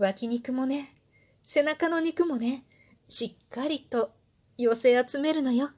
[0.00, 0.94] 脇肉もね、
[1.44, 2.64] 背中の肉もね、
[3.06, 4.12] しっかりと
[4.56, 5.72] 寄せ集めるのよ。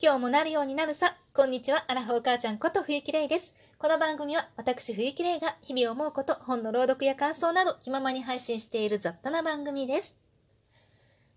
[0.00, 1.18] 今日もなるようになるさ。
[1.34, 3.52] こんにちは、アラフォー母ちゃんこと冬木玲です。
[3.76, 10.16] この番組は私冬木玲が日々思うこと、本の朗読や感想など気ままに配信している雑多な番組です。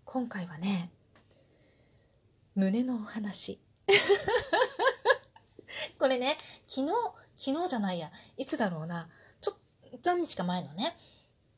[0.06, 0.90] 今回はね、
[2.54, 3.60] 胸のお話。
[5.98, 6.92] これね、昨日、
[7.36, 9.08] 昨日じゃないや、いつだろうな、
[9.40, 9.52] ちょ、
[10.04, 10.96] 何日か前のね、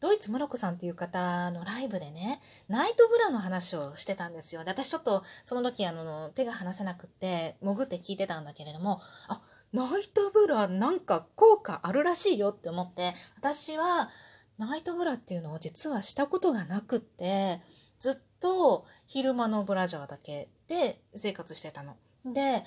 [0.00, 4.62] ドイツモロコさんっていう方のライブでね、ナイトブラの話をしてたんですよ。
[4.62, 9.40] で、私ちょっとその時あの、手が離せなくって、潜って聞いてたんだけれども、あ、
[9.72, 14.08] ナイトブラなんか効果あるらしいよって思って、私は
[14.56, 17.60] ナイトブラっていうのを実はしたことがなくって、
[17.98, 21.96] ずっと昼間のブラジャーだけで生活してたの。
[22.24, 22.64] で、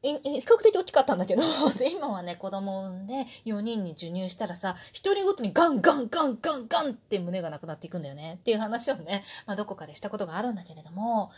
[0.02, 1.42] 比較的大きかったんだけど、
[1.78, 8.34] で、今はね、子供を産んで4人に授乳したらさ、1人ごとにガンガンガンガンガンって胸がなくなっていくんだよね。
[8.34, 11.30] っていう話をね、まあどこかでしたことがあるんだけれども、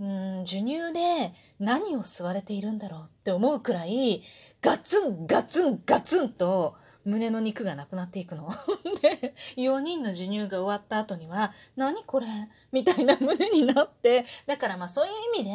[0.00, 4.22] うん、授乳で何を吸われているんだろうって思うくらい、
[4.60, 8.48] ガツンガツンガツンと、胸の肉がなくなっていくの。
[9.02, 12.26] で、4人の授乳が終わった後には、何これ？
[12.70, 15.50] みたいな胸になって、だからまあそういう意味で、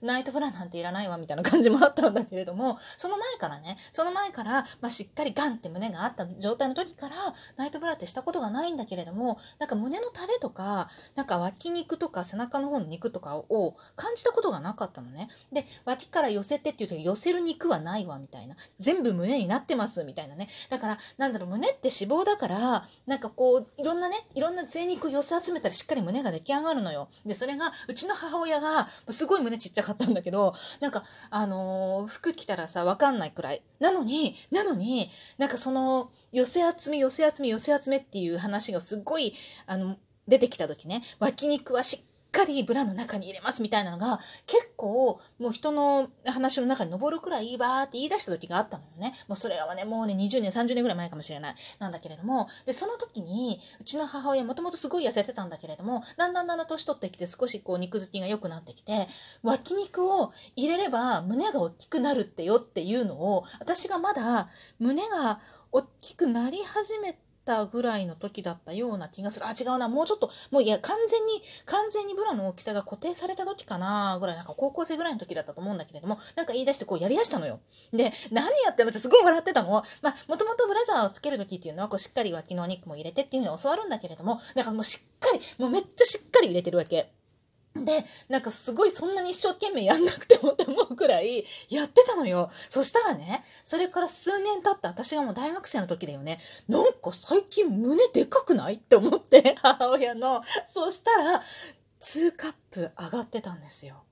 [0.00, 7.16] ナイトブラなんていらないわみたいな感じもあったんだけれども、その前からね、その前から、まあしっかりガンって胸があった状態の時から、
[7.56, 15.28] ナイトブラってしたことがないんだけれども、なんか胸のタレとか、なんか脇肉とか背中の方の肉とかを感じたことがなかったのね。
[15.52, 18.56] で、脇から寄せてっていう時寄せる肉はないわみたいな。
[18.78, 20.48] 全部胸になってますみたいなね。
[20.68, 27.08] だから、なんだろう、胸って脂肪だから、なんかこう、いろんなね、いろんな贅肉寄せ集めたらしっかり胸が出来上がるのよ。
[27.24, 33.62] で、それが、うちの母親が、すごい胸ちっちゃかったんだけど、なんか、あのー、服着たらさ、わかんないくらい。
[33.78, 39.34] なのに、なのに、なんかその、寄せ集め、寄せ集め、寄せ集めっていう話がすごい、
[39.66, 49.12] あの、出てきた時ね、脇肉はしっかりブラの中に入れますみたいなのが結構もう人の話の中に登るくらいバーって言い出した時があったのよね。
[49.28, 51.54] もうそれはね、もうね、20年、30年ぐらい前かもしれない。
[51.78, 59.08] なんだけれども、で、その時に、うちの母親もともとすごい痩せてたんだけれども、だんだんだんだん年取ってきて少しこう肉付きが良くなってきて、
[59.42, 64.48] 脇肉を入れれば胸が大きくなるってよっていうのを、私がまだ
[64.78, 65.40] 胸が
[65.70, 69.46] 大きくなり始めて、たぐらいの時だったような気がする。
[69.46, 69.88] あ、違うな。
[69.88, 77.60] もうちょっと、もういや、完全に、完全にブラの大きさが固定された時かなぐらい、なんか高校生ぐらいの時だったと思うんだけれども、なんか言い出してこうやりだしたのよ。
[77.92, 79.70] で、何やってんのってすごい笑ってたの。
[79.70, 87.12] まあ、もともとブラジャーをつける時っていうのは、こうしっかり脇のお肉も入れてっていうふうに教わるんだけれども、だからもうしっかり、もうめっちゃしっかり入れてるわけ。
[87.74, 92.50] で、なんかすごいそんなに一生懸命やんなくてもって思うくらいやってたのよ。
[92.68, 96.38] そしたらね、それから数年経った私がもう大学生の時だよね。
[96.68, 100.42] なんか最近胸でかくないって思って、 母親の。
[100.68, 101.42] そしたら、
[102.00, 104.02] 2カップ上がってたんですよ。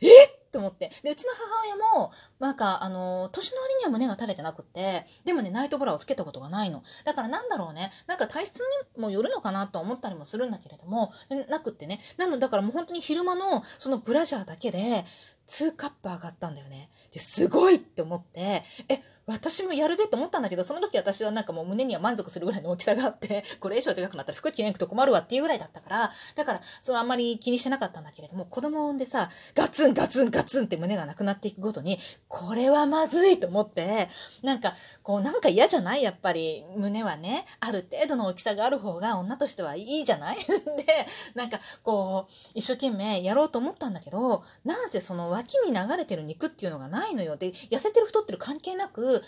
[0.00, 0.90] えっと思って。
[1.02, 6.82] で、うちの母親も、なんか、あの、年の割には胸が垂れてなくって、でもね、ナイトブラをつけたことがないの。
[7.04, 8.60] だからなんだろうね、なんか体質
[8.96, 11.12] にもよるのかなと思ったりもするんだけれども、
[11.48, 12.00] なくってね。
[12.16, 15.04] なのだからもう本当に昼間のそのブラジャーだけで、
[15.46, 16.90] 2カップ上がったんだよね。
[17.12, 31.98] ですごいって思って、え、私もやるべと思ったんだけど、その時私はなんかもう胸には満足するぐらいの大きさがあって、 これ以上でかくなったら服着なくと困るわっていうぐらいだったから、だから、そのあんまり気にしてなかったんだけれども、子供を産んでさ、ガツンガツンガツンって胸がなくなっていくごとに、
[32.28, 34.08] これはまずいと思って、
[34.42, 36.02] なんか、こうなんか嫌じゃない？
[36.02, 40.36] やっぱり、胸はね、ある程度の大きさがある方が女としてはいいじゃない？
[40.44, 47.36] で、なんかこう、一生懸命やろうと思ったんだけど、なんせその脇に流れてる肉っていうのがないのよ。
[47.36, 49.19] で、痩せてる太ってる関係なく、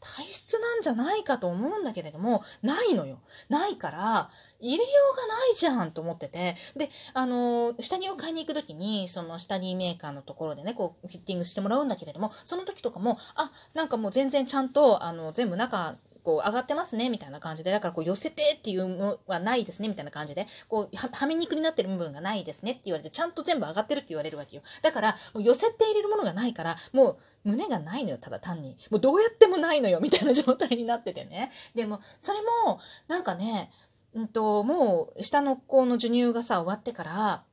[0.00, 3.18] 体質なんじゃないかと思うんだけれども、ないのよ。
[3.48, 4.30] ないから、
[4.60, 6.54] 入れようがないじゃんと思ってて。
[6.76, 15.96] で、あの、下着を買いに行くときに、その下着メーカーのところでね、こう、フィッティングしてもらうんだけれども、その時とかも、あ、なんかもう全然ちゃんと、あの、全部中、
[16.26, 24.62] こう上がってますねみたいな感じで、だからこう寄せてっていうのはないですねみたいな感じで、こうはみ肉になってる部分がないですねって言われて、ちゃんと全部上がってるって言われるわけよ。
[24.82, 28.76] だから、もう寄せて入れるものがないから、もう胸がないのよ、ただ単に。
[28.90, 31.52] もうどうやってもないのよ、みたいな状態になっててね。
[31.76, 33.70] でも、それも、なんかね、
[34.12, 37.44] うんと、もう下の子の授乳がさ、終わってから、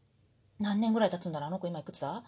[0.60, 1.50] 何年ぐらい経つんだろう？
[1.50, 2.24] あの子今いくつだ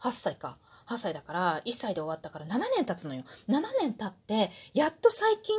[0.00, 0.56] ?8 歳か。
[0.90, 3.22] 8歳だから、1歳で終わったから7年経つのよ。
[3.48, 5.56] 7年経って、やっと最近、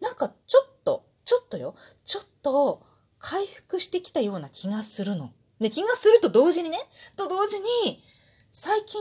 [0.00, 2.82] なんかちょっと、ちょっとよ、ちょっと
[3.18, 5.30] 回復してきたような気がするの。
[5.60, 6.78] で、気がすると同時にね、
[7.16, 8.02] と同時に、
[8.50, 9.00] 最近、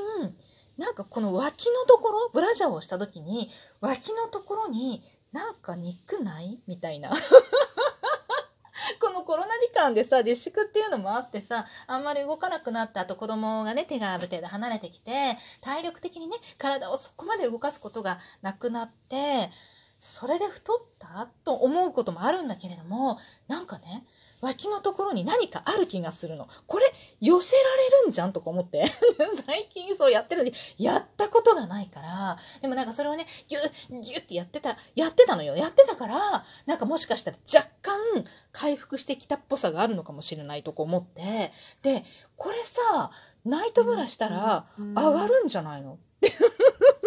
[0.78, 3.50] なんかこの脇のところ、ブラジャーをした時に、
[3.82, 6.60] 脇のところになんか肉ない？
[6.68, 7.12] みたいな。
[9.24, 19.50] コロナ期間でさ、自粛っていうのもあってさ、あんまり動かなくなったあと子供がね、手がある程度離れてきて、体力的にね、体をそこまで動かすことがなくなって、
[20.00, 23.18] それで太ったと思うこともあるんだけれども、
[23.48, 24.06] なんかね、
[24.44, 26.50] 脇のところに何かある気がするの。
[26.68, 28.86] これ、寄せられるんじゃんとか思って。
[29.48, 35.56] 最近そうやってるのに、やったことがないから、でもなんかそれをね、ギュッ、ギュッってやってた、やってたのよ。
[35.56, 37.96] やってたから、なんかもしかしたら若干
[38.52, 41.52] 回復してきたっぽさがあるのかもしれないとか思って、
[41.82, 42.04] で、
[42.36, 43.12] これさ、
[43.46, 45.98] ナイトブラしたら上がるんじゃないの？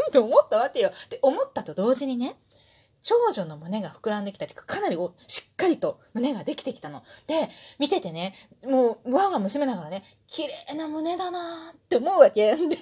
[0.09, 0.91] って思ったわけよ。
[1.11, 2.37] で、思ったと同時にね、
[3.07, 4.99] 長女の胸が膨らんできたりかかなり
[5.29, 7.05] しっかりと胸ができてきたの。
[7.29, 7.49] で、
[7.79, 8.35] 見ててね、
[8.67, 12.57] もう、我が娘ながらね、綺麗な胸だなって思うわけ。
[12.59, 12.79] で、で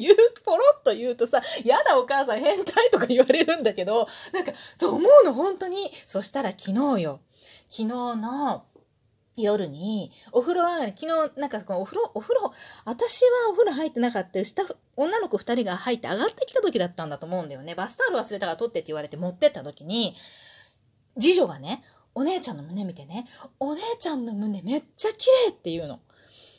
[0.00, 5.92] 言う、ポロッと言うとさ、やだお母さん変態とか言われるんだけど、なんか、そう思うの本当に。
[6.06, 7.20] そしたら昨日よ。
[7.68, 8.64] 昨日の
[9.36, 12.52] 夜に、お風呂上がり、昨日、なんかこのお風呂、お風呂、
[12.84, 14.62] 私はお風呂入ってなかった、下、
[14.96, 17.74] 女の子二人が入って上がってきた時だったんだと思うんだよね。
[17.74, 20.14] バスタオル忘れたから取ってって言われて持ってった時に、
[21.18, 21.82] 次女がね、
[22.14, 23.26] お姉ちゃんの胸見てね、
[23.60, 26.00] お姉ちゃんの胸めっちゃ綺麗って言うの。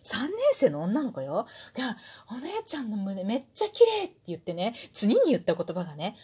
[0.03, 1.45] 3年生の女の子よ。
[1.75, 1.97] が、
[2.31, 6.15] お姉ちゃんの胸めっちゃ綺麗って言ってね、次に言った言葉がね、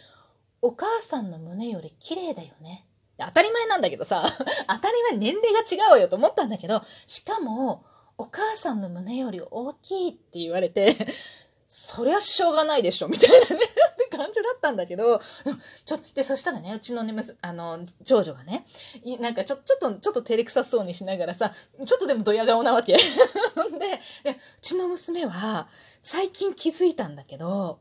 [0.62, 2.87] お母さんの胸より綺麗だよね。
[3.18, 4.22] 当たり前なんだけどさ、
[4.68, 7.84] 当たり前年齢が違うよと思ったんだけど、しかも、
[8.16, 10.96] お母さんの胸より大きいって言われて、
[11.68, 15.20] そりゃしょうがないでしょ、みたいなねって 感じだったんだけど、
[15.84, 18.66] ちょ、で、そしたらね、うちのね、あの、長女がね、
[19.20, 21.52] なんかちょ、ちょっと、ちょっと照れくさそうにしながらさ、
[21.84, 22.94] ちょっとでもドヤ顔なわけ。
[22.96, 23.00] で、
[24.24, 25.68] で、うちの娘は、
[26.02, 27.80] 最近気づいたんだけど、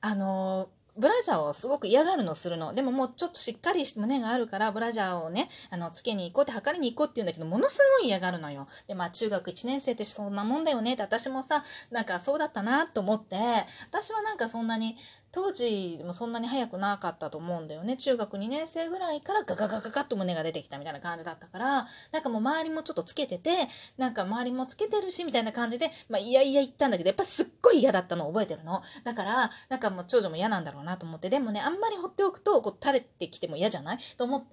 [0.00, 2.74] あの、ブラジャーをすごく嫌がるのするの。
[2.74, 8.68] でももうちょっとしっかり胸があるから、ブラジャーをね、あの、つけに行こうって測りに行こうって言うんだけど、ものすごい嫌がるのよ。
[8.86, 13.36] で、まあ中学1年生ってそんなもんだよねって私もさ、なんかそうだったなと思って、
[13.88, 14.96] 私はなんかそんなに
[15.32, 17.96] 当時もそんなに早くなかったと思うんだよね。
[17.96, 28.82] 中学2年生ぐらいからガガガガガッと胸が出てきたみたいな感じだったから、なんかもう周りもちょっとつけてて、なんか周りもつけてるしみたいな感じで、まあいやいや言ったんだけど、やっぱすっごい嫌だったのを覚えてるの。
[29.04, 33.98] だから、なんかもう長女も嫌なんだろうなと思って、でもね、あんまり放っておくと、こう垂れてきても嫌じゃない？
[34.16, 34.48] と思って、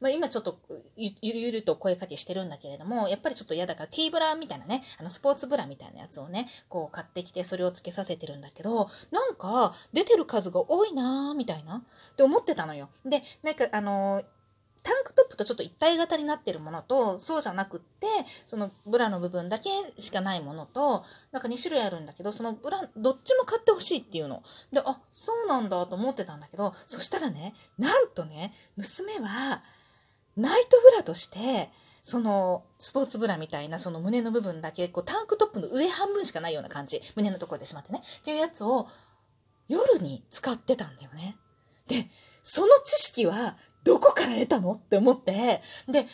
[0.00, 0.58] まあ今ちょっと
[0.96, 12.88] ゆるゆると声かけしてるんだけれども、やっぱりちょっと嫌だから T ブラみたいなね、あのスポーツブラみたいなやつをね、こう買ってきてそれをつけさせてるんだけど、なんか出てる数が多いなーみたいなって思ってたのよ。
[13.04, 14.24] で、なんかあのー
[14.82, 18.06] タンクトップとちょっと一体型になってるものと、そうじゃなくって、
[18.46, 24.42] そのブラの部分だけしかないものと、なんか2種類あるんだけど、そのブラ、どっちも買ってほしいっていうの。
[24.72, 29.62] で、あ、そうなんだと思ってたんだけど、そしたらね、なんとね、娘は、
[30.36, 31.70] ナイトブラとして、
[32.02, 37.00] その、スポーツブラみたいな、その胸の部分だけ、こう、タンクトップの上半分しかないような感じ。
[37.14, 38.02] 胸のところでしまってね。
[38.02, 38.88] っていうやつを、
[39.72, 41.36] 夜に使ってたんだよね。
[41.88, 42.08] で、
[42.42, 46.06] その知識はどこから得たのって思って、で、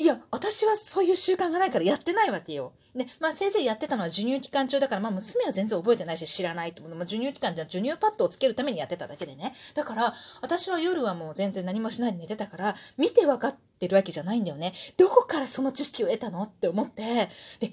[0.00, 2.72] いや、私はそういう習慣がないからやってないわけよ。
[2.94, 6.94] で、まあ先生やってたのは授乳期間中だから、まあ娘は全然覚えてないし知らないと思う。
[6.94, 9.54] まあ授乳期間では授乳パッドをつけるためにやってただけでね。
[9.74, 14.72] だから、私は夜はもう全然何もしないで寝てたから、見て分かってるわけじゃないんだよね。
[14.96, 17.02] どこからその知識を得たのって思って、
[17.58, 17.70] で、え、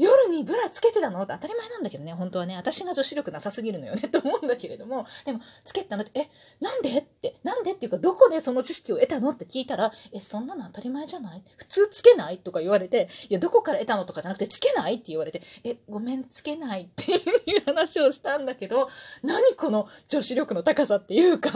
[0.00, 1.22] 夜にブラつけてたの？
[1.22, 6.02] って当たり前なんだけどね、本当はね、私が女子力なさすぎるのよね、と思うんだけれども、でも、つけてたの。
[6.04, 6.96] って、え、なんで？
[6.98, 9.30] って、なんでっていうか、どこでその知識を得たの？
[9.30, 11.42] って聞いたら、え、そんなの当たり前じゃない？
[11.58, 12.38] 普通つけない？
[12.38, 14.06] とか言われて、いや、どこから得たの？
[14.06, 14.94] とかじゃなくて、つけない？
[14.94, 16.84] って言われて、え、ごめん、つけない？
[16.84, 18.88] っていう話をしたんだけど、
[19.22, 21.50] 何この女子力の高さっていうか。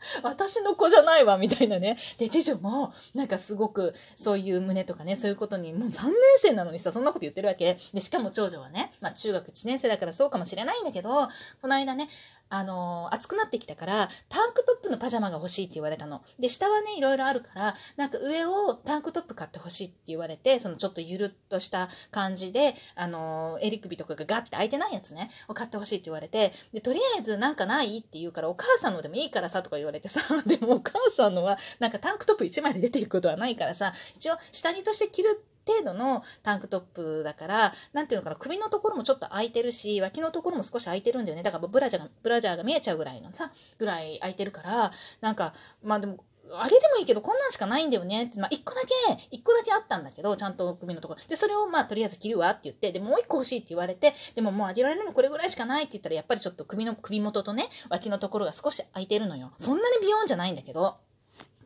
[0.22, 1.98] 私の子じゃないわ、みたいなね。
[2.18, 7.78] で、次女も、なんかすごく、そういう胸とかね、そういうことに、もう3年生なのにさ、そんなこと言ってるわけ。
[7.92, 11.28] で、しかも長女はね、まあ中学1年生だからそうかもしれないんだけど、
[11.60, 12.08] この間ね、
[12.50, 16.22] あのー、暑くなってきたから、タンクトップのパジャマが欲しいって言われたの。
[16.38, 41.42] で、下はね、いろいろあるから、なんか上をタンクトップ買って欲しいって言われて、そのちょっとゆるっとした感じで、あのー、襟首とかがガッて開いてないやつね、を買って欲しいって言われて、で、とりあえずなんかないって言うから、お母さんのでもいいからさとか言われてさ、 でもお母さんのは、なんかタンクトップ1枚で出ていくことはないからさ、一応下着として着るって程度のタンクトップだから、なんていうのかな、首のところもちょっと開いてるし、脇のところも少し開いてるんだよね。
[41.42, 51.20] だからブラジャーが、ブラジャーが見えちゃうぐらいのさ、ぐらい開いてるから、なんか、まあでも、あれでもいいけど、こんなんしかないんだよねって、まあ、一個だけ、一個だけあったんだけど、ちゃんと首のところ。
[51.28, 59.52] で、それをまあ、とりあえず切るわって言って、で、もう一個欲しいって言われて、でももうあげられるのこれぐらいしかないって言ったら、やっぱりちょっと首の、首元とね、脇のところが少し空いてるのよ。
[59.58, 60.96] そんなにビヨーンじゃないんだけど。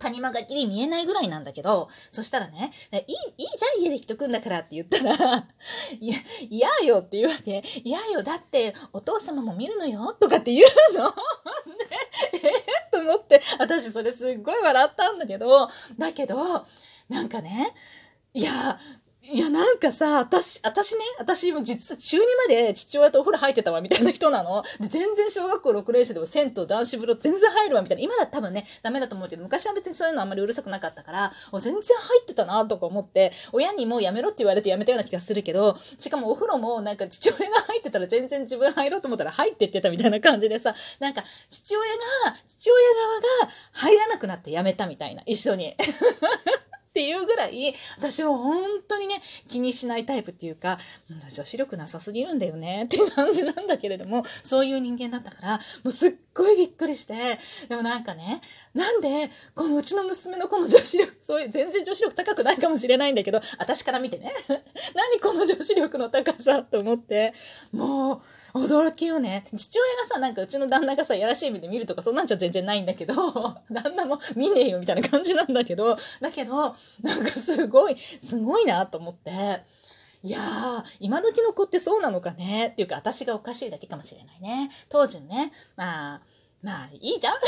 [0.04, 5.49] 谷間がきり見えないぐらいなんだけど、そしたらね、いい、いいじゃん家で着とくんだからって言ったら、
[6.00, 6.16] いや、
[6.49, 7.62] 嫌よって言うわけ。
[7.82, 11.08] 嫌よ、だってお父様も見るのよとかって言うの。
[11.08, 11.14] ね
[12.34, 15.68] えー、と思って、私それすっごい笑ったんだけど、
[15.99, 16.66] だけど、
[17.08, 17.75] なんかね、
[18.34, 18.78] いや、
[19.26, 24.62] いや、なんかさ、私、私ね、私も実は中2まで父親とお風呂入ってたわ、みたいな人なの。
[24.78, 28.02] で、全然小学校6年生でも銭湯、男子風呂全然入るわ、みたいな。
[28.02, 45.75] 今だ多分ね、ダメだと思うけど、昔は別にそういうのあんまりうるさくなかったから、全然入ってたな、とか思って、親にもうやめろって言われてやめたような気がするけど、しかもお風呂もなんか父親が入ってたら全然自分入ろうと思ったら入ってってたみたいな感じでさ、なんか父親が、父親側が入らなくなってやめたみたいな、一緒に。
[46.94, 50.78] っていうぐらい、私は本当にね、気にしないタイプっていうか、
[51.28, 57.14] 女子力なさすぎるんだよねって感じなんだけれども、そういう人間だったから、もうすっごいびっくりして、
[57.69, 58.41] でもなんかね、
[58.75, 64.33] なんで、このうちの娘のこの女子力、 そういう、全然女子力高くないかもしれないんだけど、私から見てね、
[64.95, 67.33] 何この女子力の高さと思って、
[67.73, 68.23] も
[68.55, 69.45] う、驚きよね。
[69.57, 73.14] 父親がさ、なんかうちの旦那がさ、やらしい目で見るとかそんなんじゃ全然ないんだけど、
[73.71, 79.62] 旦那も見ねえよみたいな感じなんだけど、だけど、なんかすごい、すごいなと思って、
[80.25, 82.69] いやー、今時の子ってそうなのかね？
[82.69, 84.71] っていうか、私がおかしいだけかもしれないね。
[84.88, 86.23] 当時のね、まあ、
[86.62, 87.35] まあ、いいじゃん？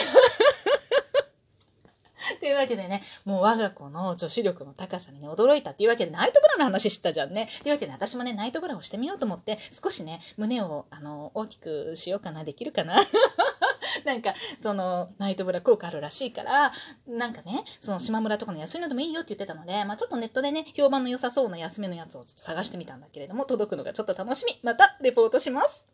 [2.38, 7.48] というわけでね、もう我が子の女子力の高さにね、驚いたっていうわけで、ナイトブラの話してたじゃんね。
[7.62, 12.96] というわけで、私もね、ナイトブラをしてみようと思って、少しね、胸を、あの、大きくしようかな、できるかな
[14.04, 16.72] なんか、その、ナイトブラ効果あるらしいから、
[17.06, 24.58] なんかね、その島村とかの安いのでもいいよって言ってたので、まあちょっとネットでね、評判の良さそうな安めのやつをちょっと探してみたんだけれども、届くのがちょっと楽しみ。
[24.62, 25.86] また、レポートします。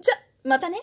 [0.00, 0.14] じゃ、
[0.48, 0.82] またね。